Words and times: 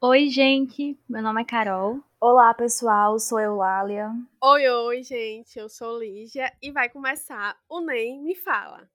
Oi, 0.00 0.28
gente. 0.28 0.96
Meu 1.08 1.20
nome 1.20 1.42
é 1.42 1.44
Carol. 1.44 2.00
Olá, 2.20 2.54
pessoal. 2.54 3.18
Sou 3.18 3.40
Eulália. 3.40 4.14
Oi, 4.40 4.68
oi, 4.68 5.02
gente. 5.02 5.58
Eu 5.58 5.68
sou 5.68 5.98
Lígia 5.98 6.56
e 6.62 6.70
vai 6.70 6.88
começar 6.88 7.60
o 7.68 7.80
Nem 7.80 8.22
Me 8.22 8.36
Fala. 8.36 8.88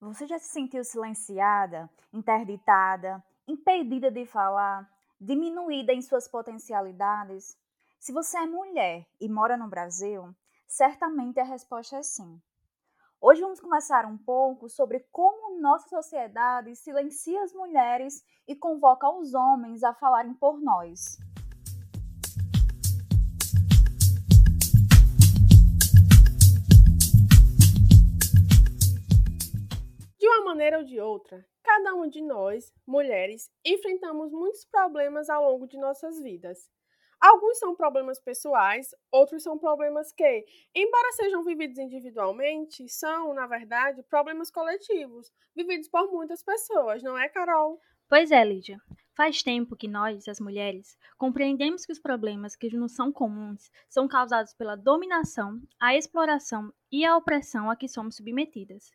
Você 0.00 0.28
já 0.28 0.38
se 0.38 0.46
sentiu 0.46 0.84
silenciada, 0.84 1.90
interditada, 2.12 3.20
impedida 3.48 4.12
de 4.12 4.24
falar, 4.24 4.88
diminuída 5.20 5.92
em 5.92 6.02
suas 6.02 6.28
potencialidades? 6.28 7.58
Se 7.98 8.12
você 8.12 8.38
é 8.38 8.46
mulher 8.46 9.04
e 9.20 9.28
mora 9.28 9.56
no 9.56 9.66
Brasil, 9.66 10.32
certamente 10.68 11.40
a 11.40 11.44
resposta 11.44 11.96
é 11.96 12.02
sim. 12.04 12.40
Hoje 13.26 13.40
vamos 13.40 13.58
conversar 13.58 14.04
um 14.04 14.18
pouco 14.18 14.68
sobre 14.68 15.00
como 15.10 15.58
nossa 15.58 15.88
sociedade 15.88 16.76
silencia 16.76 17.42
as 17.42 17.54
mulheres 17.54 18.22
e 18.46 18.54
convoca 18.54 19.08
os 19.08 19.32
homens 19.32 19.82
a 19.82 19.94
falarem 19.94 20.34
por 20.34 20.60
nós. 20.60 21.16
De 30.18 30.28
uma 30.28 30.44
maneira 30.44 30.80
ou 30.80 30.84
de 30.84 31.00
outra, 31.00 31.42
cada 31.62 31.94
uma 31.94 32.10
de 32.10 32.20
nós, 32.20 32.70
mulheres, 32.86 33.50
enfrentamos 33.64 34.32
muitos 34.32 34.66
problemas 34.66 35.30
ao 35.30 35.50
longo 35.50 35.66
de 35.66 35.78
nossas 35.78 36.22
vidas. 36.22 36.70
Alguns 37.24 37.58
são 37.58 37.74
problemas 37.74 38.20
pessoais, 38.20 38.94
outros 39.10 39.42
são 39.42 39.58
problemas 39.58 40.12
que, 40.12 40.44
embora 40.74 41.10
sejam 41.12 41.42
vividos 41.42 41.78
individualmente, 41.78 42.86
são, 42.86 43.32
na 43.32 43.46
verdade, 43.46 44.02
problemas 44.02 44.50
coletivos, 44.50 45.32
vividos 45.56 45.88
por 45.88 46.12
muitas 46.12 46.42
pessoas, 46.42 47.02
não 47.02 47.16
é, 47.16 47.26
Carol? 47.30 47.80
Pois 48.10 48.30
é, 48.30 48.44
Lídia. 48.44 48.78
Faz 49.16 49.42
tempo 49.42 49.74
que 49.74 49.88
nós, 49.88 50.28
as 50.28 50.38
mulheres, 50.38 50.98
compreendemos 51.16 51.86
que 51.86 51.92
os 51.92 51.98
problemas 51.98 52.54
que 52.54 52.76
nos 52.76 52.94
são 52.94 53.10
comuns 53.10 53.70
são 53.88 54.06
causados 54.06 54.52
pela 54.52 54.76
dominação, 54.76 55.62
a 55.80 55.96
exploração 55.96 56.70
e 56.92 57.06
a 57.06 57.16
opressão 57.16 57.70
a 57.70 57.76
que 57.76 57.88
somos 57.88 58.16
submetidas. 58.16 58.92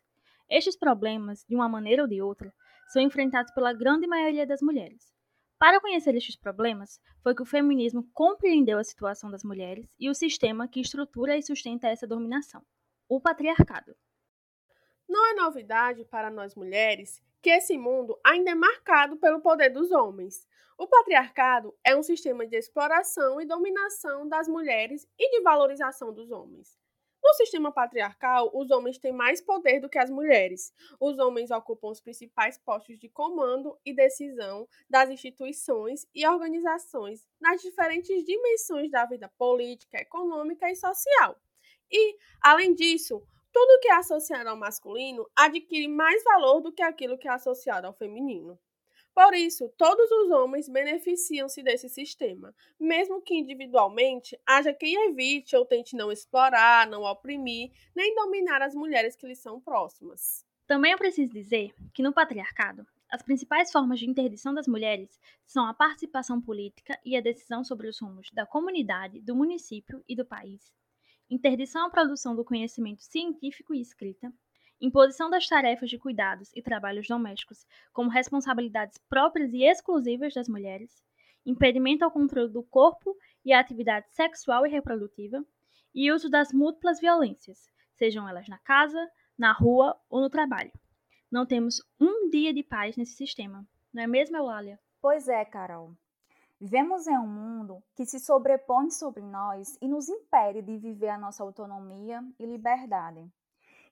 Estes 0.48 0.76
problemas, 0.76 1.44
de 1.48 1.56
uma 1.56 1.68
maneira 1.68 2.02
ou 2.02 2.08
de 2.08 2.22
outra, 2.22 2.54
são 2.92 3.02
enfrentados 3.02 3.52
pela 3.52 3.72
grande 3.72 4.06
maioria 4.06 4.46
das 4.46 4.62
mulheres. 4.62 5.12
Para 5.60 5.78
conhecer 5.78 6.14
estes 6.14 6.36
problemas, 6.36 6.98
foi 7.22 7.34
que 7.34 7.42
o 7.42 7.44
feminismo 7.44 8.08
compreendeu 8.14 8.78
a 8.78 8.82
situação 8.82 9.30
das 9.30 9.44
mulheres 9.44 9.86
e 9.98 10.08
o 10.08 10.14
sistema 10.14 10.66
que 10.66 10.80
estrutura 10.80 11.36
e 11.36 11.42
sustenta 11.42 11.86
essa 11.86 12.06
dominação, 12.06 12.64
o 13.06 13.20
patriarcado. 13.20 13.94
Não 15.06 15.30
é 15.30 15.34
novidade 15.34 16.02
para 16.06 16.30
nós 16.30 16.54
mulheres 16.54 17.22
que 17.42 17.50
esse 17.50 17.76
mundo 17.76 18.18
ainda 18.24 18.52
é 18.52 18.54
marcado 18.54 19.18
pelo 19.18 19.42
poder 19.42 19.68
dos 19.68 19.92
homens. 19.92 20.48
O 20.78 20.86
patriarcado 20.86 21.76
é 21.84 21.94
um 21.94 22.02
sistema 22.02 22.46
de 22.46 22.56
exploração 22.56 23.38
e 23.38 23.44
dominação 23.44 24.26
das 24.26 24.48
mulheres 24.48 25.06
e 25.18 25.30
de 25.30 25.42
valorização 25.42 26.10
dos 26.10 26.30
homens. 26.30 26.79
No 27.22 27.34
sistema 27.34 27.70
patriarcal, 27.70 28.50
os 28.54 28.70
homens 28.70 28.98
têm 28.98 29.12
mais 29.12 29.40
poder 29.40 29.80
do 29.80 29.88
que 29.88 29.98
as 29.98 30.10
mulheres. 30.10 30.72
Os 30.98 31.18
homens 31.18 31.50
ocupam 31.50 31.88
os 31.88 32.00
principais 32.00 32.58
postos 32.58 32.98
de 32.98 33.08
comando 33.08 33.78
e 33.84 33.94
decisão 33.94 34.66
das 34.88 35.10
instituições 35.10 36.06
e 36.14 36.26
organizações 36.26 37.26
nas 37.40 37.60
diferentes 37.60 38.24
dimensões 38.24 38.90
da 38.90 39.04
vida 39.04 39.30
política, 39.36 39.98
econômica 39.98 40.70
e 40.70 40.74
social. 40.74 41.36
E, 41.90 42.16
além 42.40 42.74
disso, 42.74 43.22
tudo 43.52 43.80
que 43.80 43.88
é 43.88 43.96
associado 43.96 44.48
ao 44.48 44.56
masculino 44.56 45.28
adquire 45.36 45.88
mais 45.88 46.22
valor 46.22 46.60
do 46.60 46.72
que 46.72 46.82
aquilo 46.82 47.18
que 47.18 47.28
é 47.28 47.32
associado 47.32 47.86
ao 47.86 47.94
feminino. 47.94 48.58
Por 49.14 49.34
isso, 49.34 49.68
todos 49.76 50.10
os 50.10 50.30
homens 50.30 50.68
beneficiam-se 50.68 51.62
desse 51.62 51.88
sistema, 51.88 52.54
mesmo 52.78 53.20
que 53.20 53.34
individualmente 53.34 54.38
haja 54.46 54.72
quem 54.72 55.10
evite 55.10 55.56
ou 55.56 55.66
tente 55.66 55.96
não 55.96 56.10
explorar, 56.12 56.86
não 56.88 57.02
oprimir, 57.02 57.70
nem 57.94 58.14
dominar 58.14 58.62
as 58.62 58.74
mulheres 58.74 59.16
que 59.16 59.26
lhes 59.26 59.40
são 59.40 59.60
próximas. 59.60 60.44
Também 60.66 60.92
é 60.92 60.96
preciso 60.96 61.32
dizer 61.32 61.74
que 61.92 62.02
no 62.02 62.12
patriarcado, 62.12 62.86
as 63.10 63.22
principais 63.22 63.72
formas 63.72 63.98
de 63.98 64.08
interdição 64.08 64.54
das 64.54 64.68
mulheres 64.68 65.18
são 65.44 65.66
a 65.66 65.74
participação 65.74 66.40
política 66.40 66.98
e 67.04 67.16
a 67.16 67.20
decisão 67.20 67.64
sobre 67.64 67.88
os 67.88 67.98
rumos 67.98 68.30
da 68.32 68.46
comunidade, 68.46 69.20
do 69.20 69.34
município 69.34 70.02
e 70.08 70.14
do 70.14 70.24
país, 70.24 70.72
interdição 71.28 71.86
à 71.86 71.90
produção 71.90 72.36
do 72.36 72.44
conhecimento 72.44 73.02
científico 73.02 73.74
e 73.74 73.80
escrita, 73.80 74.32
imposição 74.80 75.28
das 75.28 75.46
tarefas 75.46 75.90
de 75.90 75.98
cuidados 75.98 76.50
e 76.54 76.62
trabalhos 76.62 77.06
domésticos 77.06 77.66
como 77.92 78.10
responsabilidades 78.10 78.98
próprias 79.08 79.52
e 79.52 79.62
exclusivas 79.62 80.32
das 80.32 80.48
mulheres, 80.48 81.02
impedimento 81.44 82.04
ao 82.04 82.10
controle 82.10 82.52
do 82.52 82.62
corpo 82.62 83.16
e 83.44 83.52
à 83.52 83.60
atividade 83.60 84.06
sexual 84.10 84.66
e 84.66 84.70
reprodutiva, 84.70 85.44
e 85.94 86.12
uso 86.12 86.30
das 86.30 86.52
múltiplas 86.52 87.00
violências, 87.00 87.68
sejam 87.94 88.28
elas 88.28 88.48
na 88.48 88.58
casa, 88.58 89.10
na 89.36 89.52
rua 89.52 89.98
ou 90.08 90.20
no 90.20 90.30
trabalho. 90.30 90.72
Não 91.30 91.44
temos 91.44 91.82
um 92.00 92.30
dia 92.30 92.52
de 92.52 92.62
paz 92.62 92.96
nesse 92.96 93.14
sistema, 93.14 93.66
não 93.92 94.02
é 94.02 94.06
mesmo, 94.06 94.36
Eulália? 94.36 94.78
Pois 95.00 95.28
é, 95.28 95.44
Carol. 95.44 95.94
Vivemos 96.60 97.06
em 97.06 97.16
um 97.16 97.26
mundo 97.26 97.82
que 97.96 98.04
se 98.04 98.20
sobrepõe 98.20 98.90
sobre 98.90 99.22
nós 99.22 99.78
e 99.80 99.88
nos 99.88 100.08
impede 100.08 100.60
de 100.60 100.76
viver 100.76 101.08
a 101.08 101.18
nossa 101.18 101.42
autonomia 101.42 102.22
e 102.38 102.44
liberdade. 102.44 103.26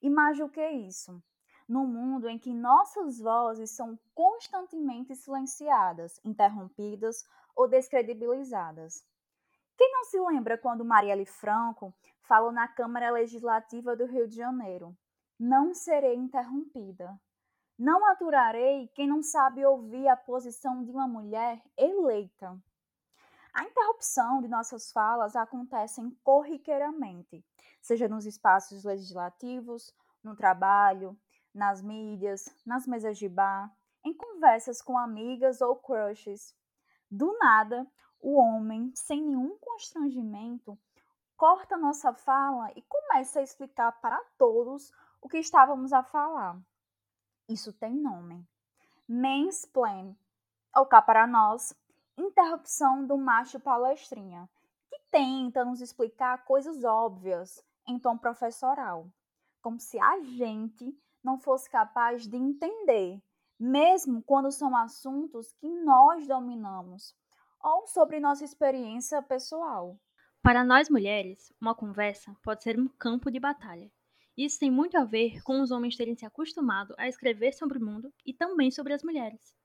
E 0.00 0.08
mais 0.08 0.38
do 0.38 0.48
que 0.48 0.66
isso, 0.68 1.22
num 1.68 1.86
mundo 1.86 2.28
em 2.28 2.38
que 2.38 2.54
nossas 2.54 3.18
vozes 3.18 3.70
são 3.70 3.98
constantemente 4.14 5.14
silenciadas, 5.14 6.20
interrompidas 6.24 7.26
ou 7.54 7.68
descredibilizadas. 7.68 9.04
Quem 9.76 9.92
não 9.92 10.04
se 10.04 10.18
lembra 10.20 10.56
quando 10.56 10.84
Marielle 10.84 11.26
Franco 11.26 11.94
falou 12.22 12.50
na 12.50 12.68
Câmara 12.68 13.10
Legislativa 13.10 13.96
do 13.96 14.06
Rio 14.06 14.26
de 14.26 14.36
Janeiro: 14.36 14.96
Não 15.38 15.74
serei 15.74 16.14
interrompida. 16.14 17.20
Não 17.78 18.04
aturarei 18.10 18.88
quem 18.88 19.06
não 19.06 19.22
sabe 19.22 19.64
ouvir 19.64 20.08
a 20.08 20.16
posição 20.16 20.82
de 20.82 20.90
uma 20.90 21.06
mulher 21.06 21.62
eleita. 21.76 22.60
A 23.58 23.64
interrupção 23.64 24.40
de 24.40 24.46
nossas 24.46 24.92
falas 24.92 25.34
acontece 25.34 26.00
corriqueiramente, 26.22 27.44
seja 27.82 28.06
nos 28.06 28.24
espaços 28.24 28.84
legislativos, 28.84 29.92
no 30.22 30.36
trabalho, 30.36 31.18
nas 31.52 31.82
mídias, 31.82 32.48
nas 32.64 32.86
mesas 32.86 33.18
de 33.18 33.28
bar, 33.28 33.68
em 34.04 34.14
conversas 34.14 34.80
com 34.80 34.96
amigas 34.96 35.60
ou 35.60 35.74
crushes. 35.74 36.54
Do 37.10 37.36
nada, 37.40 37.84
o 38.20 38.38
homem, 38.38 38.92
sem 38.94 39.24
nenhum 39.24 39.58
constrangimento, 39.58 40.78
corta 41.36 41.76
nossa 41.76 42.12
fala 42.12 42.70
e 42.76 42.82
começa 42.82 43.40
a 43.40 43.42
explicar 43.42 43.90
para 44.00 44.22
todos 44.38 44.92
o 45.20 45.28
que 45.28 45.38
estávamos 45.38 45.92
a 45.92 46.04
falar. 46.04 46.56
Isso 47.48 47.72
tem 47.72 47.96
nome. 47.96 48.46
Mansplain, 49.08 50.16
ou 50.76 50.86
cá 50.86 51.02
para 51.02 51.26
nós, 51.26 51.74
interrupção 52.18 53.06
do 53.06 53.16
macho 53.16 53.60
palestrinha, 53.60 54.48
que 54.90 54.98
tenta 55.10 55.64
nos 55.64 55.80
explicar 55.80 56.44
coisas 56.44 56.82
óbvias 56.84 57.62
em 57.86 57.98
tom 57.98 58.18
professoral, 58.18 59.08
como 59.62 59.78
se 59.78 59.98
a 60.00 60.20
gente 60.20 60.94
não 61.22 61.38
fosse 61.38 61.70
capaz 61.70 62.26
de 62.26 62.36
entender, 62.36 63.22
mesmo 63.58 64.22
quando 64.22 64.50
são 64.50 64.76
assuntos 64.76 65.52
que 65.52 65.68
nós 65.68 66.26
dominamos, 66.26 67.14
ou 67.60 67.86
sobre 67.86 68.20
nossa 68.20 68.44
experiência 68.44 69.20
pessoal. 69.22 69.98
Para 70.42 70.64
nós 70.64 70.88
mulheres, 70.88 71.52
uma 71.60 71.74
conversa 71.74 72.36
pode 72.42 72.62
ser 72.62 72.78
um 72.78 72.88
campo 72.88 73.30
de 73.30 73.40
batalha. 73.40 73.90
Isso 74.36 74.58
tem 74.58 74.70
muito 74.70 74.96
a 74.96 75.04
ver 75.04 75.42
com 75.42 75.60
os 75.60 75.72
homens 75.72 75.96
terem 75.96 76.14
se 76.14 76.24
acostumado 76.24 76.94
a 76.96 77.08
escrever 77.08 77.52
sobre 77.52 77.78
o 77.78 77.84
mundo 77.84 78.12
e 78.24 78.32
também 78.32 78.70
sobre 78.70 78.94
as 78.94 79.02
mulheres. 79.02 79.57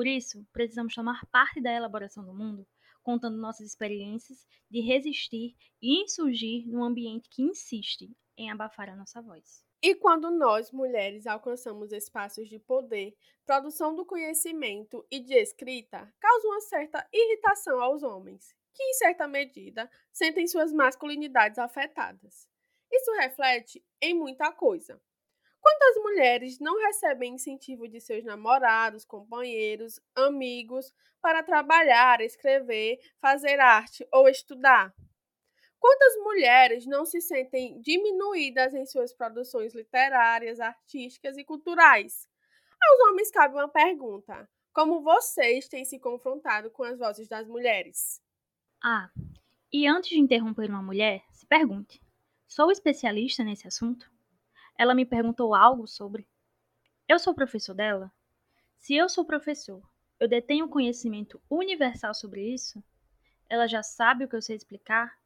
Por 0.00 0.06
isso, 0.06 0.42
precisamos 0.50 0.94
tomar 0.94 1.26
parte 1.26 1.60
da 1.60 1.70
elaboração 1.70 2.24
do 2.24 2.32
mundo, 2.32 2.66
contando 3.02 3.36
nossas 3.36 3.66
experiências 3.66 4.46
de 4.70 4.80
resistir 4.80 5.54
e 5.82 6.02
insurgir 6.02 6.66
num 6.66 6.82
ambiente 6.82 7.28
que 7.28 7.42
insiste 7.42 8.10
em 8.34 8.50
abafar 8.50 8.88
a 8.88 8.96
nossa 8.96 9.20
voz. 9.20 9.62
E 9.82 9.94
quando 9.94 10.30
nós, 10.30 10.72
mulheres, 10.72 11.26
alcançamos 11.26 11.92
espaços 11.92 12.48
de 12.48 12.58
poder, 12.58 13.14
produção 13.44 13.94
do 13.94 14.06
conhecimento 14.06 15.06
e 15.10 15.20
de 15.20 15.34
escrita, 15.34 16.10
causa 16.18 16.48
uma 16.48 16.62
certa 16.62 17.06
irritação 17.12 17.82
aos 17.82 18.02
homens, 18.02 18.56
que, 18.72 18.82
em 18.82 18.94
certa 18.94 19.28
medida, 19.28 19.90
sentem 20.10 20.46
suas 20.46 20.72
masculinidades 20.72 21.58
afetadas. 21.58 22.48
Isso 22.90 23.12
reflete 23.20 23.84
em 24.00 24.14
muita 24.14 24.50
coisa. 24.50 24.98
Quantas 25.60 26.02
mulheres 26.02 26.58
não 26.58 26.78
recebem 26.78 27.34
incentivo 27.34 27.86
de 27.86 28.00
seus 28.00 28.24
namorados, 28.24 29.04
companheiros, 29.04 30.00
amigos 30.14 30.92
para 31.20 31.42
trabalhar, 31.42 32.20
escrever, 32.20 32.98
fazer 33.20 33.60
arte 33.60 34.06
ou 34.12 34.28
estudar? 34.28 34.94
Quantas 35.78 36.16
mulheres 36.16 36.86
não 36.86 37.04
se 37.06 37.20
sentem 37.20 37.80
diminuídas 37.80 38.74
em 38.74 38.84
suas 38.84 39.12
produções 39.14 39.74
literárias, 39.74 40.60
artísticas 40.60 41.36
e 41.38 41.44
culturais? 41.44 42.28
Aos 42.82 43.00
homens 43.08 43.30
cabe 43.30 43.54
uma 43.54 43.68
pergunta: 43.68 44.48
Como 44.72 45.02
vocês 45.02 45.68
têm 45.68 45.84
se 45.84 45.98
confrontado 45.98 46.70
com 46.70 46.84
as 46.84 46.98
vozes 46.98 47.28
das 47.28 47.46
mulheres? 47.46 48.20
Ah, 48.82 49.10
e 49.72 49.86
antes 49.86 50.10
de 50.10 50.18
interromper 50.18 50.68
uma 50.68 50.82
mulher, 50.82 51.22
se 51.30 51.46
pergunte: 51.46 52.02
sou 52.46 52.70
especialista 52.70 53.44
nesse 53.44 53.66
assunto? 53.66 54.10
Ela 54.80 54.94
me 54.94 55.04
perguntou 55.04 55.54
algo 55.54 55.86
sobre. 55.86 56.26
Eu 57.06 57.18
sou 57.18 57.34
professor 57.34 57.74
dela? 57.74 58.10
Se 58.78 58.94
eu 58.94 59.10
sou 59.10 59.26
professor, 59.26 59.82
eu 60.18 60.26
detenho 60.26 60.70
conhecimento 60.70 61.38
universal 61.50 62.14
sobre 62.14 62.50
isso? 62.50 62.82
Ela 63.46 63.66
já 63.66 63.82
sabe 63.82 64.24
o 64.24 64.28
que 64.28 64.34
eu 64.34 64.40
sei 64.40 64.56
explicar? 64.56 65.18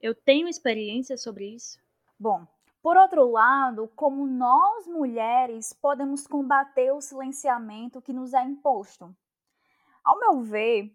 Eu 0.00 0.14
tenho 0.14 0.48
experiência 0.48 1.18
sobre 1.18 1.54
isso? 1.54 1.78
Bom, 2.18 2.46
por 2.82 2.96
outro 2.96 3.30
lado, 3.30 3.92
como 3.94 4.26
nós 4.26 4.86
mulheres 4.86 5.74
podemos 5.74 6.26
combater 6.26 6.90
o 6.90 7.02
silenciamento 7.02 8.00
que 8.00 8.10
nos 8.10 8.32
é 8.32 8.42
imposto? 8.42 9.14
Ao 10.02 10.18
meu 10.18 10.40
ver, 10.40 10.90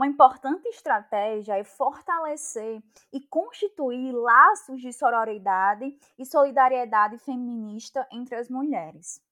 uma 0.00 0.06
importante 0.06 0.66
estratégia 0.66 1.58
é 1.58 1.62
fortalecer 1.62 2.82
e 3.12 3.20
constituir 3.20 4.12
laços 4.12 4.80
de 4.80 4.94
sororidade 4.94 5.94
e 6.18 6.24
solidariedade 6.24 7.18
feminista 7.18 8.08
entre 8.10 8.34
as 8.34 8.48
mulheres. 8.48 9.22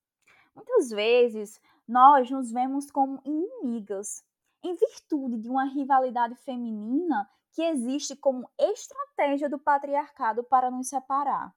Muitas 0.55 0.91
vezes, 0.91 1.59
nós 1.89 2.31
nos 2.31 2.53
vemos 2.53 2.91
como 2.91 3.19
inimigas, 3.25 4.23
em 4.63 4.77
virtude 4.77 5.39
de 5.39 5.49
uma 5.49 5.65
rivalidade 5.65 6.35
feminina 6.35 7.27
que 7.51 7.63
existe 7.63 8.15
como 8.15 8.47
estratégia 8.59 9.49
do 9.49 9.59
patriarcado 9.59 10.45
para 10.45 10.71
nos 10.71 10.91
separar. 10.91 11.51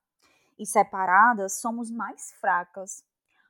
E 0.57 0.65
separadas, 0.65 1.59
somos 1.59 1.91
mais 1.91 2.31
fracas. 2.39 3.03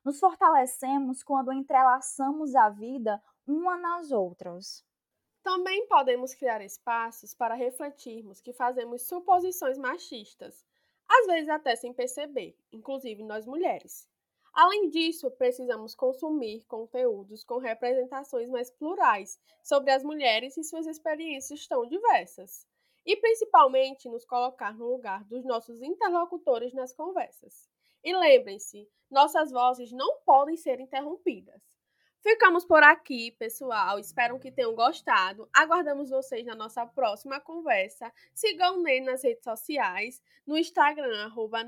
Nos 0.03 0.19
fortalecemos 0.19 1.21
quando 1.21 1.53
entrelaçamos 1.53 2.55
a 2.55 2.67
vida 2.67 3.21
uma 3.45 3.77
nas 3.77 4.11
outras. 4.11 4.83
Também 5.43 5.87
podemos 5.87 6.35
criar 6.35 6.61
espaços 6.61 7.33
para 7.33 7.55
refletirmos 7.55 8.39
que 8.39 8.53
fazemos 8.53 9.01
suposições 9.03 9.77
machistas, 9.77 10.63
às 11.09 11.25
vezes 11.25 11.49
até 11.49 11.75
sem 11.75 11.91
perceber, 11.91 12.55
inclusive 12.71 13.23
nós 13.23 13.45
mulheres. 13.45 14.07
Além 14.53 14.89
disso, 14.89 15.31
precisamos 15.31 15.95
consumir 15.95 16.65
conteúdos 16.65 17.43
com 17.43 17.57
representações 17.57 18.49
mais 18.49 18.69
plurais 18.69 19.39
sobre 19.63 19.91
as 19.91 20.03
mulheres 20.03 20.57
e 20.57 20.63
suas 20.63 20.85
experiências 20.85 21.65
tão 21.67 21.87
diversas. 21.87 22.67
E 23.05 23.15
principalmente 23.15 24.07
nos 24.09 24.25
colocar 24.25 24.77
no 24.77 24.87
lugar 24.87 25.23
dos 25.23 25.43
nossos 25.43 25.81
interlocutores 25.81 26.71
nas 26.73 26.93
conversas. 26.93 27.67
E 28.03 28.15
lembrem-se, 28.15 28.87
nossas 29.09 29.51
vozes 29.51 29.91
não 29.91 30.19
podem 30.25 30.55
ser 30.55 30.79
interrompidas. 30.79 31.80
Ficamos 32.21 32.63
por 32.63 32.83
aqui, 32.83 33.31
pessoal. 33.31 33.97
Espero 33.97 34.39
que 34.39 34.51
tenham 34.51 34.75
gostado. 34.75 35.49
Aguardamos 35.51 36.11
vocês 36.11 36.45
na 36.45 36.55
nossa 36.55 36.85
próxima 36.85 37.39
conversa. 37.39 38.11
Sigam 38.33 38.77
o 38.77 38.83
Ney 38.83 39.01
nas 39.01 39.23
redes 39.23 39.43
sociais, 39.43 40.21
no 40.45 40.55
Instagram, 40.55 41.25
arroba 41.25 41.61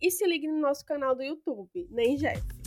e 0.00 0.10
se 0.10 0.26
liguem 0.26 0.50
no 0.50 0.58
nosso 0.58 0.84
canal 0.86 1.14
do 1.14 1.22
YouTube, 1.22 1.86
Nem 1.90 2.16
Jeff. 2.16 2.59